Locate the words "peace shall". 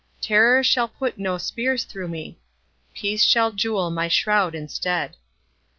2.95-3.51